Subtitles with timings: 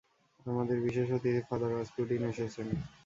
[0.45, 2.67] আমাদের বিশেষ অতিথি ফাদার রাসপুটিন এসেছেন।